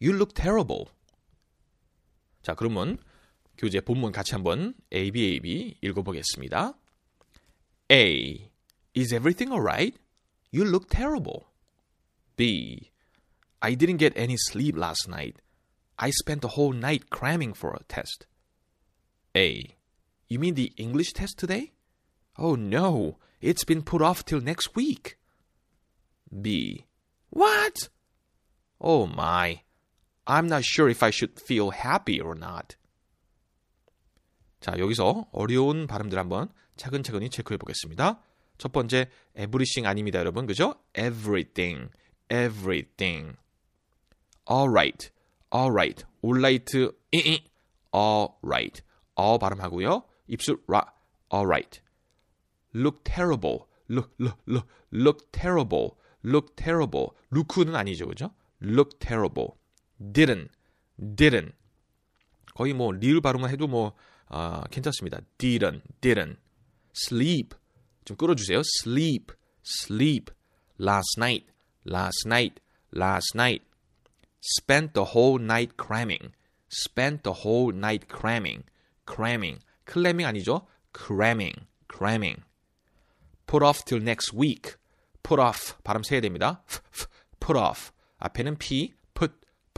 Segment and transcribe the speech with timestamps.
[0.00, 0.86] You look terrible.
[2.42, 2.98] 자, 그러면
[3.58, 6.74] 교재 본문 같이 한번 A, B, A, B 읽어보겠습니다.
[7.90, 8.50] A.
[8.94, 9.98] Is everything alright?
[10.52, 11.46] You look terrible.
[12.36, 12.92] B.
[13.60, 15.40] I didn't get any sleep last night.
[15.98, 18.26] I spent the whole night cramming for a test.
[19.34, 19.76] A.
[20.28, 21.72] You mean the English test today?
[22.38, 25.16] Oh no, it's been put off till next week.
[26.30, 26.84] B.
[27.30, 27.88] What?
[28.80, 29.62] Oh my.
[30.25, 32.75] I'm not sure if I should feel happy or not.
[34.59, 38.21] 자, 여기서 어려운 발음들 한번 차근차근히 체크해 보겠습니다.
[38.57, 40.45] 첫 번째, everything 아닙니다, 여러분.
[40.45, 40.75] 그죠?
[40.93, 41.89] everything,
[42.29, 43.35] everything.
[44.49, 45.09] alright,
[45.53, 47.43] alright, alright, 이이,
[47.93, 48.83] alright,
[49.15, 50.03] 어 발음하고요.
[50.27, 50.93] 입술 라,
[51.33, 51.81] alright.
[52.73, 57.15] look terrible, look, look, look, look terrible, look terrible.
[57.31, 58.31] look는 아니죠, 그죠?
[58.61, 59.55] look terrible.
[60.00, 60.48] didn't,
[60.98, 61.52] didn't.
[62.54, 63.94] 거의 뭐 리을 발음만 해도 뭐
[64.28, 65.20] 아, 괜찮습니다.
[65.38, 66.36] didn't, didn't.
[66.96, 67.56] sleep.
[68.04, 68.62] 좀 끌어주세요.
[68.82, 69.32] sleep,
[69.64, 70.32] sleep.
[70.78, 71.46] last night,
[71.84, 72.60] last night,
[72.92, 73.64] last night.
[74.40, 76.32] spent the whole night cramming.
[76.70, 78.64] spent the whole night cramming.
[79.06, 79.60] cramming.
[79.84, 80.66] 클래밍 아니죠?
[80.92, 82.42] cramming, cramming.
[83.46, 84.76] put off till next week.
[85.22, 85.74] put off.
[85.82, 86.62] 발음 세야 됩니다.
[87.40, 87.92] put off.
[88.18, 88.94] 앞에는 p,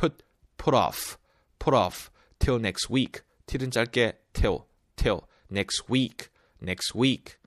[0.03, 0.25] put, put,
[0.57, 1.19] put off.
[1.59, 3.23] put off till next week.
[3.47, 5.23] till은 짧게 till, till.
[5.51, 7.39] next week, next week.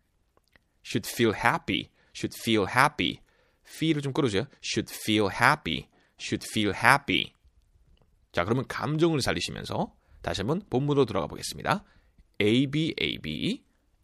[0.81, 3.21] should feel happy, should feel happy.
[3.65, 4.47] feel을 좀 끌어줘요.
[4.61, 5.87] should feel happy,
[6.19, 7.33] should feel happy.
[8.31, 11.83] 자, 그러면 감정을 살리시면서 다시 한번 본문으로 돌아가 보겠습니다.
[12.41, 13.63] A, B, A, B.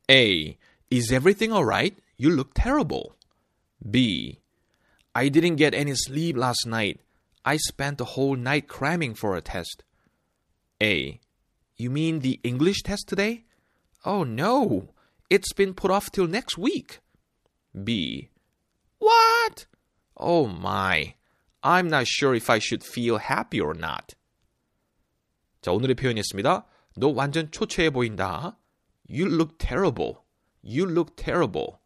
[0.09, 0.57] A.
[0.91, 1.97] Is everything alright?
[2.19, 3.15] You look terrible.
[3.79, 4.39] B.
[5.13, 6.99] I didn't get any sleep last night.
[7.45, 9.83] I spent the whole night cramming for a test.
[10.81, 11.19] A.
[11.77, 13.45] You mean the English test today?
[14.05, 14.93] Oh no,
[15.29, 16.99] it's been put off till next week.
[17.83, 18.29] B.
[18.99, 19.65] What?
[20.15, 21.15] Oh my,
[21.63, 24.15] I'm not sure if I should feel happy or not.
[25.61, 26.65] 자, 오늘의 표현이었습니다.
[26.97, 28.57] 너 완전 초췌해 보인다.
[29.09, 30.15] You look terrible.
[30.63, 31.79] You look terrible.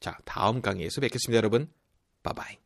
[0.00, 1.70] 자, 다음 강의에서 뵙겠습니다, 여러분.
[2.23, 2.57] Bye bye.